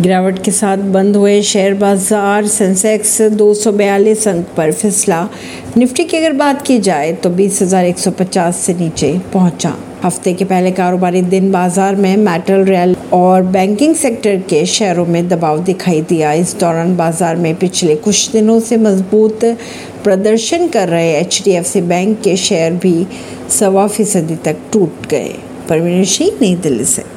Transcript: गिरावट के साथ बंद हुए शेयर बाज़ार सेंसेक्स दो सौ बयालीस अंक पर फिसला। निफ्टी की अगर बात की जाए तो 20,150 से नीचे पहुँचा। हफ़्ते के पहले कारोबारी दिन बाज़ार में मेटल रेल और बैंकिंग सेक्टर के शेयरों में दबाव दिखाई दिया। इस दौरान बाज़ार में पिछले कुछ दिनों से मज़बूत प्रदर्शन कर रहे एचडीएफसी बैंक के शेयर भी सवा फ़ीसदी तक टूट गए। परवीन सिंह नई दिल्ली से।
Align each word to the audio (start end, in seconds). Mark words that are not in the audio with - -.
गिरावट 0.00 0.38
के 0.44 0.50
साथ 0.50 0.78
बंद 0.92 1.16
हुए 1.16 1.40
शेयर 1.42 1.74
बाज़ार 1.74 2.46
सेंसेक्स 2.46 3.20
दो 3.30 3.52
सौ 3.54 3.70
बयालीस 3.72 4.26
अंक 4.28 4.46
पर 4.56 4.72
फिसला। 4.72 5.22
निफ्टी 5.76 6.04
की 6.04 6.16
अगर 6.16 6.32
बात 6.32 6.62
की 6.66 6.78
जाए 6.78 7.12
तो 7.14 7.30
20,150 7.30 8.56
से 8.56 8.74
नीचे 8.74 9.12
पहुँचा। 9.32 9.74
हफ़्ते 10.04 10.34
के 10.34 10.44
पहले 10.44 10.70
कारोबारी 10.72 11.22
दिन 11.24 11.50
बाज़ार 11.52 11.96
में 11.96 12.16
मेटल 12.18 12.64
रेल 12.64 12.96
और 13.12 13.42
बैंकिंग 13.42 13.94
सेक्टर 13.96 14.36
के 14.50 14.64
शेयरों 14.66 15.06
में 15.06 15.28
दबाव 15.28 15.64
दिखाई 15.64 16.00
दिया। 16.02 16.32
इस 16.34 16.56
दौरान 16.60 16.96
बाज़ार 16.96 17.36
में 17.36 17.54
पिछले 17.56 17.96
कुछ 17.98 18.30
दिनों 18.32 18.58
से 18.60 18.76
मज़बूत 18.76 19.44
प्रदर्शन 20.04 20.68
कर 20.68 20.88
रहे 20.88 21.12
एचडीएफसी 21.16 21.80
बैंक 21.82 22.20
के 22.20 22.36
शेयर 22.38 22.72
भी 22.76 23.06
सवा 23.58 23.86
फ़ीसदी 23.88 24.36
तक 24.44 24.66
टूट 24.72 25.06
गए। 25.10 25.34
परवीन 25.68 26.04
सिंह 26.06 26.38
नई 26.42 26.54
दिल्ली 26.56 26.84
से। 26.86 27.16